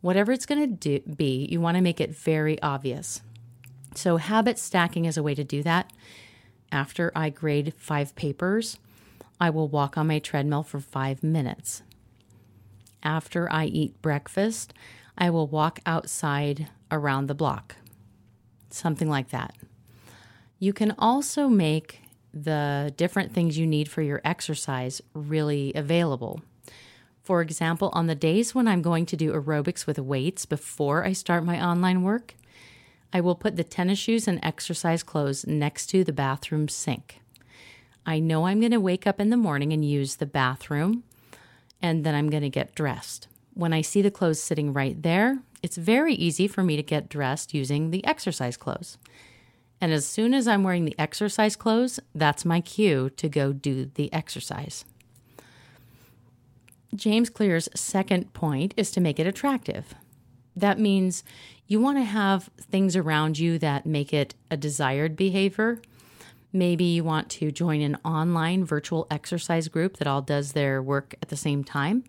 whatever 0.00 0.32
it's 0.32 0.46
going 0.46 0.76
to 0.78 1.00
be, 1.00 1.46
you 1.50 1.60
want 1.60 1.76
to 1.76 1.82
make 1.82 2.00
it 2.00 2.16
very 2.16 2.60
obvious. 2.62 3.22
So, 3.94 4.18
habit 4.18 4.58
stacking 4.58 5.06
is 5.06 5.16
a 5.16 5.22
way 5.22 5.34
to 5.34 5.44
do 5.44 5.62
that. 5.62 5.90
After 6.70 7.12
I 7.14 7.30
grade 7.30 7.72
five 7.76 8.14
papers, 8.14 8.78
I 9.40 9.50
will 9.50 9.68
walk 9.68 9.96
on 9.96 10.06
my 10.06 10.18
treadmill 10.18 10.62
for 10.62 10.80
five 10.80 11.22
minutes. 11.22 11.82
After 13.02 13.50
I 13.52 13.66
eat 13.66 14.00
breakfast, 14.02 14.74
I 15.16 15.30
will 15.30 15.46
walk 15.46 15.80
outside 15.86 16.68
around 16.90 17.26
the 17.26 17.34
block. 17.34 17.76
Something 18.70 19.08
like 19.08 19.30
that. 19.30 19.54
You 20.58 20.72
can 20.72 20.94
also 20.98 21.48
make 21.48 22.00
the 22.32 22.92
different 22.96 23.32
things 23.32 23.56
you 23.56 23.66
need 23.66 23.88
for 23.88 24.02
your 24.02 24.20
exercise 24.24 25.00
really 25.14 25.72
available. 25.74 26.42
For 27.26 27.42
example, 27.42 27.90
on 27.92 28.06
the 28.06 28.14
days 28.14 28.54
when 28.54 28.68
I'm 28.68 28.82
going 28.82 29.04
to 29.06 29.16
do 29.16 29.32
aerobics 29.32 29.84
with 29.84 29.98
weights 29.98 30.46
before 30.46 31.04
I 31.04 31.12
start 31.12 31.44
my 31.44 31.60
online 31.60 32.04
work, 32.04 32.36
I 33.12 33.20
will 33.20 33.34
put 33.34 33.56
the 33.56 33.64
tennis 33.64 33.98
shoes 33.98 34.28
and 34.28 34.38
exercise 34.44 35.02
clothes 35.02 35.44
next 35.44 35.86
to 35.88 36.04
the 36.04 36.12
bathroom 36.12 36.68
sink. 36.68 37.20
I 38.06 38.20
know 38.20 38.46
I'm 38.46 38.60
going 38.60 38.70
to 38.70 38.78
wake 38.78 39.08
up 39.08 39.18
in 39.18 39.30
the 39.30 39.36
morning 39.36 39.72
and 39.72 39.84
use 39.84 40.16
the 40.16 40.24
bathroom, 40.24 41.02
and 41.82 42.06
then 42.06 42.14
I'm 42.14 42.30
going 42.30 42.44
to 42.44 42.48
get 42.48 42.76
dressed. 42.76 43.26
When 43.54 43.72
I 43.72 43.80
see 43.80 44.02
the 44.02 44.10
clothes 44.12 44.40
sitting 44.40 44.72
right 44.72 45.02
there, 45.02 45.40
it's 45.64 45.76
very 45.76 46.14
easy 46.14 46.46
for 46.46 46.62
me 46.62 46.76
to 46.76 46.82
get 46.84 47.08
dressed 47.08 47.52
using 47.52 47.90
the 47.90 48.06
exercise 48.06 48.56
clothes. 48.56 48.98
And 49.80 49.92
as 49.92 50.06
soon 50.06 50.32
as 50.32 50.46
I'm 50.46 50.62
wearing 50.62 50.84
the 50.84 50.94
exercise 50.96 51.56
clothes, 51.56 51.98
that's 52.14 52.44
my 52.44 52.60
cue 52.60 53.10
to 53.16 53.28
go 53.28 53.52
do 53.52 53.90
the 53.96 54.12
exercise. 54.12 54.84
James 56.94 57.30
Clear's 57.30 57.68
second 57.74 58.32
point 58.32 58.74
is 58.76 58.90
to 58.92 59.00
make 59.00 59.18
it 59.18 59.26
attractive. 59.26 59.94
That 60.54 60.78
means 60.78 61.24
you 61.66 61.80
want 61.80 61.98
to 61.98 62.04
have 62.04 62.48
things 62.58 62.96
around 62.96 63.38
you 63.38 63.58
that 63.58 63.86
make 63.86 64.12
it 64.12 64.34
a 64.50 64.56
desired 64.56 65.16
behavior. 65.16 65.80
Maybe 66.52 66.84
you 66.84 67.04
want 67.04 67.28
to 67.30 67.50
join 67.50 67.82
an 67.82 67.98
online 68.04 68.64
virtual 68.64 69.06
exercise 69.10 69.68
group 69.68 69.98
that 69.98 70.06
all 70.06 70.22
does 70.22 70.52
their 70.52 70.82
work 70.82 71.14
at 71.20 71.28
the 71.28 71.36
same 71.36 71.64
time. 71.64 72.04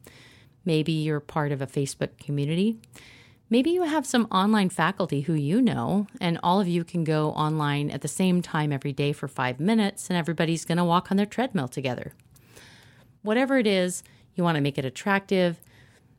Maybe 0.64 0.92
you're 0.92 1.20
part 1.20 1.52
of 1.52 1.62
a 1.62 1.68
Facebook 1.68 2.18
community. 2.18 2.78
Maybe 3.50 3.72
you 3.72 3.84
have 3.84 4.06
some 4.06 4.28
online 4.32 4.70
faculty 4.70 5.22
who 5.22 5.34
you 5.34 5.62
know, 5.62 6.08
and 6.20 6.38
all 6.44 6.60
of 6.60 6.68
you 6.68 6.84
can 6.84 7.04
go 7.04 7.32
online 7.32 7.90
at 7.90 8.02
the 8.02 8.10
same 8.10 8.42
time 8.42 8.74
every 8.74 8.92
day 8.92 9.14
for 9.14 9.30
five 9.30 9.60
minutes, 9.60 10.10
and 10.10 10.18
everybody's 10.18 10.66
going 10.66 10.78
to 10.78 10.84
walk 10.84 11.10
on 11.10 11.18
their 11.18 11.26
treadmill 11.26 11.70
together. 11.70 12.14
Whatever 13.22 13.58
it 13.58 13.68
is, 13.68 14.04
you 14.38 14.44
want 14.44 14.56
to 14.56 14.62
make 14.62 14.78
it 14.78 14.86
attractive 14.86 15.60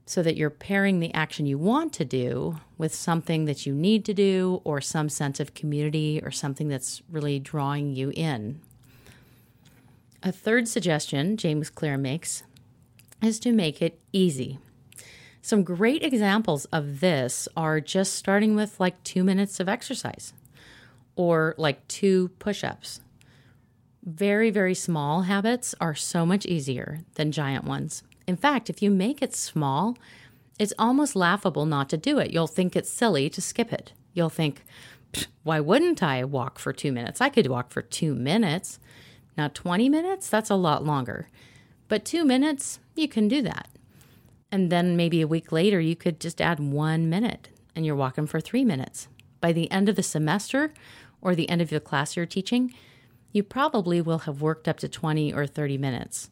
so 0.07 0.23
that 0.23 0.37
you're 0.37 0.51
pairing 0.51 1.01
the 1.01 1.13
action 1.13 1.45
you 1.45 1.59
want 1.59 1.93
to 1.93 2.05
do 2.05 2.59
with 2.79 2.95
something 2.95 3.45
that 3.45 3.67
you 3.67 3.75
need 3.75 4.05
to 4.07 4.15
do 4.15 4.63
or 4.65 4.81
some 4.81 5.09
sense 5.09 5.39
of 5.39 5.55
community 5.55 6.21
or 6.23 6.31
something 6.31 6.69
that's 6.69 7.03
really 7.11 7.39
drawing 7.39 7.95
you 7.95 8.11
in. 8.17 8.61
A 10.23 10.33
third 10.33 10.67
suggestion 10.67 11.37
James 11.37 11.69
Clear 11.71 11.99
makes 11.99 12.43
is 13.23 13.39
to 13.41 13.53
make 13.53 13.83
it 13.83 14.01
easy. 14.13 14.59
Some 15.43 15.63
great 15.63 16.03
examples 16.03 16.65
of 16.67 17.01
this 17.01 17.49
are 17.57 17.81
just 17.81 18.15
starting 18.15 18.57
with 18.57 18.81
like 18.81 19.03
two 19.05 19.23
minutes 19.23 19.61
of 19.61 19.69
exercise 19.69 20.33
or 21.17 21.55
like 21.59 21.87
two 21.89 22.29
push 22.39 22.65
ups. 22.65 23.01
Very, 24.09 24.49
very 24.49 24.75
small 24.75 25.23
habits 25.23 25.75
are 25.83 25.95
so 25.95 26.25
much 26.25 26.47
easier 26.47 27.01
than 27.17 27.31
giant 27.31 27.65
ones. 27.65 28.03
In 28.27 28.39
fact, 28.39 28.71
if 28.71 28.81
you 28.81 28.91
make 28.91 29.21
it 29.21 29.35
small, 29.35 29.99
it's 30.59 30.73
almost 30.79 31.15
laughable 31.15 31.67
not 31.67 31.91
to 31.91 31.99
do 31.99 32.19
it. 32.19 32.31
You'll 32.31 32.47
think 32.47 32.75
it's 32.75 32.89
silly 32.89 33.29
to 33.29 33.43
skip 33.43 33.71
it. 33.71 33.93
You'll 34.15 34.31
think, 34.31 34.65
why 35.43 35.61
wouldn't 35.61 36.03
I 36.03 36.25
walk 36.25 36.59
for 36.59 36.73
two 36.73 36.91
minutes? 36.91 37.21
I 37.21 37.29
could 37.29 37.49
walk 37.49 37.71
for 37.71 37.83
two 37.83 38.15
minutes. 38.15 38.79
Now, 39.37 39.49
20 39.49 39.91
minutes, 39.91 40.31
that's 40.31 40.49
a 40.49 40.55
lot 40.55 40.87
longer. 40.87 41.29
But 41.89 42.07
two 42.07 42.25
minutes, 42.25 42.81
you 42.95 43.09
can 43.09 43.29
do 43.29 43.43
that. 43.43 43.69
And 44.51 44.73
then 44.73 44.97
maybe 44.97 45.21
a 45.21 45.29
week 45.29 45.53
later, 45.53 45.81
you 45.81 45.95
could 45.95 46.19
just 46.19 46.41
add 46.41 46.61
one 46.61 47.11
minute 47.11 47.51
and 47.77 47.85
you're 47.85 47.95
walking 47.95 48.27
for 48.27 48.41
three 48.41 48.65
minutes. 48.65 49.07
By 49.43 49.53
the 49.53 49.71
end 49.71 49.91
of 49.91 49.97
the 49.97 50.03
semester 50.03 50.73
or 51.21 51.35
the 51.35 51.51
end 51.51 51.61
of 51.61 51.69
the 51.69 51.79
class 51.79 52.17
you're 52.17 52.25
teaching, 52.25 52.73
you 53.33 53.43
probably 53.43 54.01
will 54.01 54.21
have 54.21 54.43
worked 54.43 54.69
up 54.69 54.79
to 54.79 54.89
20 54.89 55.33
or 55.33 55.47
30 55.47 55.79
minutes. 55.79 56.31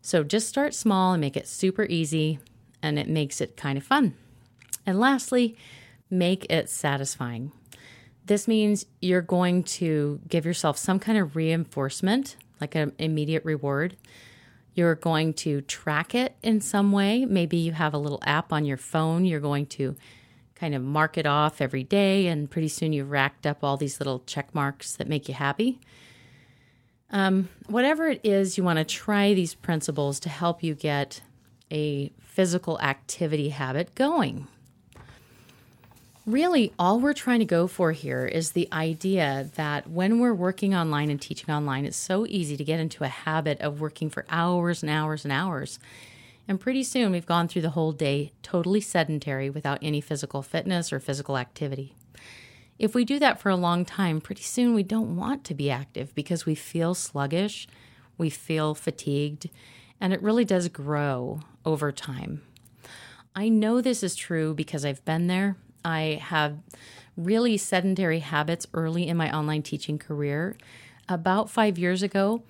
So 0.00 0.24
just 0.24 0.48
start 0.48 0.74
small 0.74 1.12
and 1.12 1.20
make 1.20 1.36
it 1.36 1.46
super 1.46 1.84
easy, 1.84 2.38
and 2.82 2.98
it 2.98 3.08
makes 3.08 3.40
it 3.40 3.56
kind 3.56 3.78
of 3.78 3.84
fun. 3.84 4.14
And 4.84 4.98
lastly, 4.98 5.56
make 6.10 6.50
it 6.50 6.68
satisfying. 6.68 7.52
This 8.26 8.46
means 8.46 8.86
you're 9.00 9.20
going 9.20 9.64
to 9.64 10.20
give 10.28 10.46
yourself 10.46 10.78
some 10.78 10.98
kind 10.98 11.18
of 11.18 11.34
reinforcement, 11.34 12.36
like 12.60 12.74
an 12.74 12.92
immediate 12.98 13.44
reward. 13.44 13.96
You're 14.74 14.94
going 14.94 15.34
to 15.34 15.60
track 15.62 16.14
it 16.14 16.36
in 16.42 16.60
some 16.60 16.92
way. 16.92 17.24
Maybe 17.24 17.56
you 17.58 17.72
have 17.72 17.94
a 17.94 17.98
little 17.98 18.22
app 18.24 18.52
on 18.52 18.64
your 18.64 18.76
phone. 18.76 19.24
You're 19.24 19.40
going 19.40 19.66
to 19.66 19.96
kind 20.62 20.76
of 20.76 20.82
mark 20.82 21.18
it 21.18 21.26
off 21.26 21.60
every 21.60 21.82
day, 21.82 22.28
and 22.28 22.48
pretty 22.48 22.68
soon 22.68 22.92
you've 22.92 23.10
racked 23.10 23.48
up 23.48 23.64
all 23.64 23.76
these 23.76 23.98
little 23.98 24.22
check 24.26 24.54
marks 24.54 24.94
that 24.94 25.08
make 25.08 25.26
you 25.26 25.34
happy. 25.34 25.80
Um, 27.10 27.48
whatever 27.66 28.06
it 28.06 28.20
is, 28.22 28.56
you 28.56 28.62
want 28.62 28.78
to 28.78 28.84
try 28.84 29.34
these 29.34 29.56
principles 29.56 30.20
to 30.20 30.28
help 30.28 30.62
you 30.62 30.76
get 30.76 31.20
a 31.72 32.12
physical 32.20 32.80
activity 32.80 33.48
habit 33.48 33.96
going. 33.96 34.46
Really, 36.26 36.72
all 36.78 37.00
we're 37.00 37.12
trying 37.12 37.40
to 37.40 37.44
go 37.44 37.66
for 37.66 37.90
here 37.90 38.24
is 38.24 38.52
the 38.52 38.68
idea 38.72 39.50
that 39.56 39.90
when 39.90 40.20
we're 40.20 40.32
working 40.32 40.76
online 40.76 41.10
and 41.10 41.20
teaching 41.20 41.52
online, 41.52 41.86
it's 41.86 41.96
so 41.96 42.24
easy 42.28 42.56
to 42.56 42.62
get 42.62 42.78
into 42.78 43.02
a 43.02 43.08
habit 43.08 43.60
of 43.60 43.80
working 43.80 44.10
for 44.10 44.24
hours 44.30 44.84
and 44.84 44.90
hours 44.92 45.24
and 45.24 45.32
hours. 45.32 45.80
And 46.48 46.60
pretty 46.60 46.82
soon, 46.82 47.12
we've 47.12 47.26
gone 47.26 47.48
through 47.48 47.62
the 47.62 47.70
whole 47.70 47.92
day 47.92 48.32
totally 48.42 48.80
sedentary 48.80 49.48
without 49.48 49.78
any 49.80 50.00
physical 50.00 50.42
fitness 50.42 50.92
or 50.92 51.00
physical 51.00 51.38
activity. 51.38 51.94
If 52.78 52.94
we 52.94 53.04
do 53.04 53.18
that 53.20 53.40
for 53.40 53.48
a 53.48 53.56
long 53.56 53.84
time, 53.84 54.20
pretty 54.20 54.42
soon 54.42 54.74
we 54.74 54.82
don't 54.82 55.16
want 55.16 55.44
to 55.44 55.54
be 55.54 55.70
active 55.70 56.14
because 56.14 56.44
we 56.44 56.54
feel 56.54 56.94
sluggish, 56.94 57.68
we 58.18 58.28
feel 58.28 58.74
fatigued, 58.74 59.50
and 60.00 60.12
it 60.12 60.22
really 60.22 60.44
does 60.44 60.68
grow 60.68 61.40
over 61.64 61.92
time. 61.92 62.42
I 63.36 63.48
know 63.48 63.80
this 63.80 64.02
is 64.02 64.16
true 64.16 64.52
because 64.52 64.84
I've 64.84 65.04
been 65.04 65.28
there 65.28 65.56
I 65.84 66.20
have 66.22 66.58
really 67.16 67.56
sedentary 67.56 68.20
habits 68.20 68.66
early 68.72 69.08
in 69.08 69.16
my 69.16 69.34
online 69.34 69.62
teaching 69.62 69.98
career. 69.98 70.56
About 71.08 71.50
five 71.50 71.78
years 71.78 72.02
ago, 72.02 72.42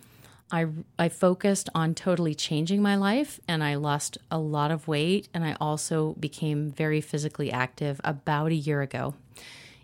I, 0.53 0.67
I 0.99 1.09
focused 1.09 1.71
on 1.75 1.95
totally 1.95 2.35
changing 2.35 2.83
my 2.83 2.95
life 2.95 3.41
and 3.49 3.65
I 3.65 3.77
lost 3.77 4.19
a 4.31 4.38
lot 4.38 4.71
of 4.71 4.87
weight 4.87 5.29
and 5.33 5.45
I 5.45 5.57
also 5.59 6.12
became 6.21 6.71
very 6.71 7.01
physically 7.01 7.51
active 7.51 8.01
about 8.05 8.53
a 8.53 8.57
year 8.57 8.83
ago. 8.83 9.15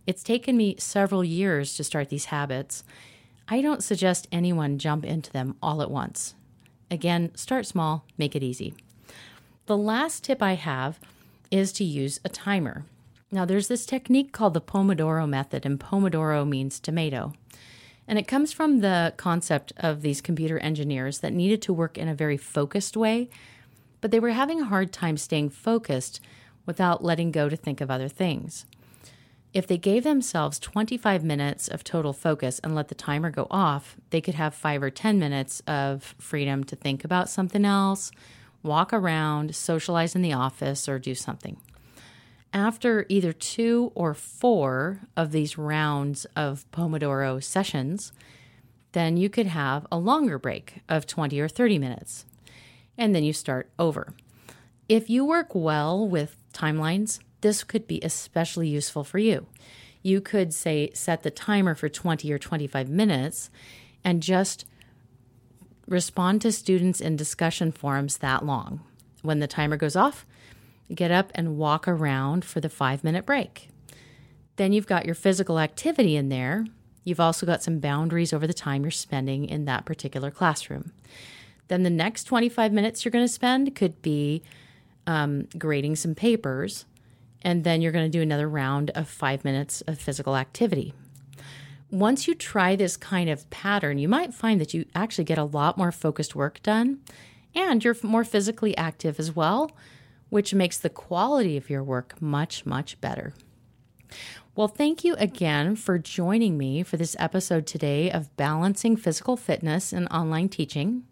It's 0.07 0.23
taken 0.23 0.59
me 0.59 0.77
several 0.79 1.25
years 1.25 1.75
to 1.77 1.85
start 1.85 2.11
these 2.11 2.27
habits. 2.27 2.85
I 3.49 3.63
don't 3.63 3.83
suggest 3.83 4.29
anyone 4.31 4.79
jump 4.79 5.07
into 5.07 5.33
them 5.33 5.57
all 5.63 5.81
at 5.81 5.91
once. 5.91 6.35
Again, 6.91 7.35
start 7.35 7.67
small, 7.67 8.05
make 8.19 8.37
it 8.37 8.43
easy. 8.43 8.75
The 9.67 9.77
last 9.77 10.25
tip 10.25 10.43
I 10.43 10.53
have 10.55 11.01
is 11.51 11.73
to 11.73 11.85
use 11.85 12.21
a 12.25 12.29
timer. 12.29 12.85
Now, 13.31 13.45
there's 13.45 13.69
this 13.69 13.85
technique 13.85 14.33
called 14.33 14.55
the 14.55 14.61
Pomodoro 14.61 15.29
method, 15.29 15.67
and 15.67 15.79
Pomodoro 15.79 16.49
means 16.49 16.81
tomato. 16.81 17.35
And 18.09 18.19
it 18.19 18.27
comes 18.27 18.55
from 18.55 18.81
the 18.81 19.13
concept 19.19 19.75
of 19.77 20.01
these 20.01 20.23
computer 20.23 20.59
engineers 20.59 21.19
that 21.19 21.35
needed 21.35 21.61
to 21.63 21.75
work 21.75 21.99
in 21.99 22.09
a 22.09 22.15
very 22.15 22.39
focused 22.39 22.97
way, 22.97 23.29
but 24.01 24.11
they 24.11 24.19
were 24.19 24.31
having 24.31 24.63
a 24.63 24.65
hard 24.65 24.93
time 24.93 25.19
staying 25.19 25.51
focused 25.51 26.21
without 26.65 27.05
letting 27.05 27.31
go 27.31 27.51
to 27.51 27.57
think 27.57 27.83
of 27.83 27.91
other 27.91 28.09
things. 28.09 28.65
If 29.53 29.67
they 29.67 29.77
gave 29.77 30.05
themselves 30.05 30.59
25 30.59 31.23
minutes 31.23 31.69
of 31.69 31.85
total 31.85 32.15
focus 32.15 32.61
and 32.61 32.75
let 32.75 32.89
the 32.89 32.95
timer 32.95 33.31
go 33.31 33.47
off, 33.51 33.97
they 34.09 34.23
could 34.23 34.35
have 34.35 34.55
five 34.55 34.83
or 34.83 34.91
10 34.91 35.19
minutes 35.19 35.63
of 35.67 36.15
freedom 36.19 36.65
to 36.65 36.77
think 36.77 37.05
about 37.05 37.29
something 37.29 37.65
else, 37.65 38.11
walk 38.63 38.93
around, 38.93 39.55
socialize 39.55 40.15
in 40.15 40.23
the 40.23 40.33
office, 40.33 40.89
or 40.89 40.99
do 40.99 41.15
something 41.15 41.59
after 42.53 43.05
either 43.09 43.33
two 43.33 43.93
or 43.95 44.15
four 44.15 45.01
of 45.17 45.33
these 45.33 45.59
rounds 45.59 46.25
of 46.37 46.71
Pomodoro 46.73 47.43
sessions, 47.43 48.13
then 48.93 49.17
you 49.17 49.29
could 49.29 49.47
have 49.47 49.87
a 49.93 49.99
longer 49.99 50.39
break 50.39 50.81
of 50.89 51.07
20 51.07 51.39
or 51.41 51.49
30 51.49 51.79
minutes. 51.79 52.25
And 52.97 53.15
then 53.15 53.23
you 53.23 53.33
start 53.33 53.71
over. 53.79 54.15
If 54.89 55.11
you 55.11 55.25
work 55.25 55.55
well 55.55 56.09
with 56.09 56.37
timelines, 56.53 57.21
this 57.43 57.63
could 57.63 57.87
be 57.87 58.01
especially 58.03 58.69
useful 58.69 59.05
for 59.05 59.19
you. 59.19 59.47
You 60.03 60.21
could 60.21 60.55
say 60.55 60.91
set 60.95 61.23
the 61.23 61.31
timer 61.31 61.75
for 61.75 61.89
20 61.89 62.33
or 62.33 62.39
25 62.39 62.89
minutes 62.89 63.51
and 64.03 64.23
just 64.23 64.65
respond 65.87 66.41
to 66.43 66.53
students 66.53 67.01
in 67.01 67.17
discussion 67.17 67.73
forums 67.73 68.19
that 68.19 68.45
long. 68.45 68.81
When 69.23 69.41
the 69.41 69.47
timer 69.47 69.77
goes 69.77 69.97
off, 69.97 70.25
get 70.95 71.11
up 71.11 71.31
and 71.35 71.57
walk 71.57 71.87
around 71.87 72.45
for 72.45 72.61
the 72.61 72.69
five 72.69 73.05
minute 73.05 73.27
break. 73.27 73.69
Then 74.57 74.73
you've 74.73 74.87
got 74.87 75.07
your 75.07 75.15
physical 75.15 75.59
activity 75.59 76.17
in 76.17 76.29
there. 76.29 76.67
You've 77.05 77.21
also 77.21 77.47
got 77.47 77.63
some 77.63 77.79
boundaries 77.79 78.33
over 78.33 78.47
the 78.47 78.55
time 78.55 78.83
you're 78.83 78.91
spending 78.91 79.45
in 79.45 79.65
that 79.67 79.85
particular 79.85 80.31
classroom. 80.31 80.93
Then 81.69 81.83
the 81.83 81.91
next 81.91 82.25
25 82.25 82.73
minutes 82.73 83.05
you're 83.05 83.13
going 83.13 83.25
to 83.25 83.33
spend 83.33 83.75
could 83.75 84.03
be 84.03 84.43
um, 85.07 85.47
grading 85.57 85.97
some 85.97 86.15
papers. 86.15 86.87
And 87.43 87.63
then 87.63 87.81
you're 87.81 87.93
going 87.93 88.11
to 88.11 88.19
do 88.19 88.23
another 88.23 88.49
round 88.49 88.91
of 88.91 89.09
five 89.09 89.45
minutes 89.45 89.81
of 89.83 89.99
physical 89.99 90.37
activity. 90.37 90.93
Once 91.91 92.27
you 92.27 92.35
try 92.35 92.75
this 92.77 92.97
kind 92.97 93.31
of 93.31 93.49
pattern, 93.49 93.97
you 93.97 94.09
might 94.09 94.35
find 94.35 94.61
that 94.61 94.75
you 94.75 94.85
actually 94.95 95.25
get 95.25 95.39
a 95.39 95.45
lot 95.45 95.79
more 95.79 95.93
focused 95.93 96.35
work 96.35 96.61
done 96.63 96.99
and 97.55 97.83
you're 97.85 97.97
more 98.03 98.25
physically 98.25 98.77
active 98.77 99.19
as 99.19 99.35
well 99.35 99.71
which 100.31 100.55
makes 100.55 100.79
the 100.79 100.91
quality 100.91 101.57
of 101.57 101.71
your 101.71 101.83
work 101.83 102.21
much, 102.21 102.67
much 102.67 103.01
better. 103.01 103.33
Well, 104.55 104.69
thank 104.69 105.05
you 105.05 105.15
again 105.15 105.77
for 105.77 105.99
joining 105.99 106.59
me 106.59 106.83
for 106.83 106.97
this 106.97 107.15
episode 107.19 107.67
today 107.67 108.11
of 108.11 108.37
Balancing 108.37 108.97
Physical 108.97 109.37
Fitness 109.37 109.93
and 109.93 110.09
Online 110.11 110.49
Teaching. 110.49 111.05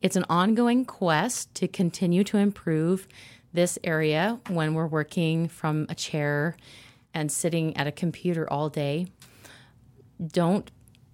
It's 0.00 0.16
an 0.16 0.24
ongoing 0.30 0.86
quest 0.86 1.54
to 1.56 1.68
continue 1.68 2.24
to 2.24 2.38
improve 2.38 3.06
this 3.52 3.78
area 3.84 4.40
when 4.48 4.72
we're 4.72 4.86
working 4.86 5.48
from 5.48 5.86
a 5.88 5.94
chair 5.94 6.56
and 7.12 7.30
sitting 7.30 7.76
at 7.76 7.86
a 7.86 7.92
computer 7.92 8.50
all 8.50 8.70
day. 8.70 9.08
Don't 10.24 10.70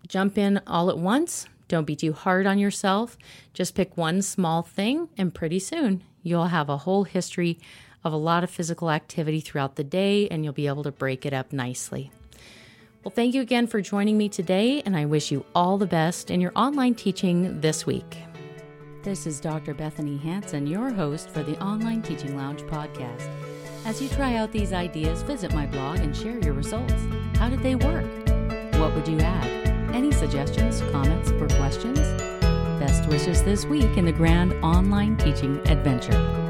jump 0.06 0.38
in 0.38 0.60
all 0.66 0.88
at 0.90 0.98
once. 0.98 1.48
Don't 1.68 1.84
be 1.84 1.96
too 1.96 2.12
hard 2.12 2.46
on 2.46 2.58
yourself. 2.58 3.18
Just 3.52 3.74
pick 3.74 3.96
one 3.96 4.22
small 4.22 4.62
thing, 4.62 5.08
and 5.18 5.34
pretty 5.34 5.58
soon 5.58 6.04
you'll 6.26 6.46
have 6.46 6.68
a 6.68 6.78
whole 6.78 7.04
history 7.04 7.58
of 8.02 8.12
a 8.12 8.16
lot 8.16 8.42
of 8.42 8.50
physical 8.50 8.90
activity 8.90 9.40
throughout 9.40 9.76
the 9.76 9.84
day, 9.84 10.26
and 10.28 10.44
you'll 10.44 10.52
be 10.52 10.66
able 10.66 10.82
to 10.82 10.90
break 10.90 11.24
it 11.24 11.32
up 11.32 11.52
nicely. 11.52 12.10
Well, 13.04 13.12
thank 13.12 13.34
you 13.34 13.40
again 13.40 13.68
for 13.68 13.80
joining 13.80 14.18
me 14.18 14.28
today, 14.28 14.82
and 14.84 14.96
I 14.96 15.04
wish 15.04 15.30
you 15.30 15.46
all 15.54 15.78
the 15.78 15.86
best 15.86 16.30
in 16.30 16.40
your 16.40 16.52
online 16.56 16.96
teaching 16.96 17.60
this 17.60 17.86
week. 17.86 18.18
This 19.04 19.24
is 19.24 19.38
Dr. 19.38 19.72
Bethanie 19.72 20.20
Hansen, 20.20 20.66
your 20.66 20.90
host 20.90 21.30
for 21.30 21.44
the 21.44 21.56
Online 21.62 22.02
Teaching 22.02 22.36
Lounge 22.36 22.62
podcast. 22.62 23.30
As 23.84 24.02
you 24.02 24.08
try 24.08 24.34
out 24.34 24.50
these 24.50 24.72
ideas, 24.72 25.22
visit 25.22 25.54
my 25.54 25.66
blog 25.66 26.00
and 26.00 26.16
share 26.16 26.40
your 26.40 26.54
results. 26.54 26.94
How 27.34 27.48
did 27.48 27.60
they 27.60 27.76
work? 27.76 28.04
What 28.80 28.92
would 28.96 29.06
you 29.06 29.20
add? 29.20 29.94
Any 29.94 30.10
suggestions, 30.10 30.80
comments, 30.90 31.30
or 31.30 31.46
questions? 31.46 32.25
Best 32.78 33.08
wishes 33.08 33.42
this 33.42 33.64
week 33.64 33.96
in 33.96 34.04
the 34.04 34.12
grand 34.12 34.52
online 34.62 35.16
teaching 35.16 35.56
adventure. 35.66 36.45